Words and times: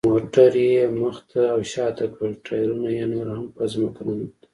موټر 0.09 0.51
یې 0.69 0.83
مخ 0.99 1.15
ته 1.31 1.41
او 1.53 1.59
شاته 1.71 2.05
کړ، 2.15 2.29
ټایرونه 2.45 2.89
یې 2.97 3.05
نور 3.13 3.27
هم 3.35 3.45
په 3.55 3.63
ځمکه 3.73 4.01
ننوتل. 4.07 4.43